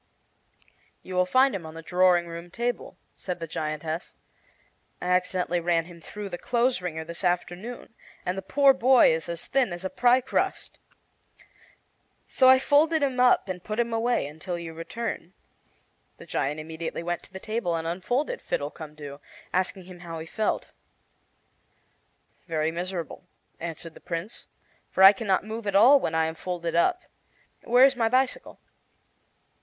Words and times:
"You 1.03 1.13
will 1.13 1.27
find 1.27 1.53
him 1.53 1.63
on 1.63 1.75
the 1.75 1.83
drawing 1.83 2.25
room 2.25 2.49
table," 2.49 2.97
said 3.15 3.39
the 3.39 3.45
giantess. 3.45 4.15
"I 4.99 5.05
accidently 5.05 5.59
ran 5.59 5.85
him 5.85 6.01
through 6.01 6.29
the 6.29 6.39
clothes 6.39 6.81
wringer 6.81 7.05
this 7.05 7.23
afternoon, 7.23 7.93
and 8.25 8.35
the 8.35 8.41
poor 8.41 8.73
boy 8.73 9.13
is 9.13 9.29
as 9.29 9.45
thin 9.45 9.71
as 9.71 9.85
a 9.85 9.91
pie 9.91 10.21
crust. 10.21 10.79
So 12.25 12.49
I 12.49 12.57
folded 12.57 13.03
him 13.03 13.19
up 13.19 13.47
and 13.47 13.63
put 13.63 13.79
him 13.79 13.93
away 13.93 14.25
until 14.25 14.57
you 14.57 14.73
returned." 14.73 15.33
The 16.17 16.25
giant 16.25 16.59
immediately 16.59 17.03
went 17.03 17.21
to 17.25 17.31
the 17.31 17.39
table 17.39 17.75
and 17.75 17.85
unfolded 17.85 18.41
Fiddlecumdoo, 18.41 19.19
asking 19.53 19.83
him 19.83 19.99
how 19.99 20.17
he 20.17 20.25
felt. 20.25 20.71
"Very 22.47 22.71
miserable," 22.71 23.27
answered 23.59 23.93
the 23.93 23.99
Prince, 24.01 24.47
"for 24.89 25.03
I 25.03 25.13
can 25.13 25.27
not 25.27 25.43
move 25.43 25.67
at 25.67 25.75
all 25.75 25.99
when 25.99 26.15
I 26.15 26.25
am 26.25 26.33
folded 26.33 26.73
up. 26.73 27.03
Where 27.65 27.85
is 27.85 27.95
my 27.95 28.09
bicycle?" 28.09 28.59